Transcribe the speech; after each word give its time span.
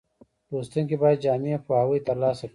لوستونکي 0.51 0.95
باید 1.01 1.21
جامع 1.25 1.55
پوهاوی 1.65 1.99
ترلاسه 2.07 2.43
کړي. 2.47 2.49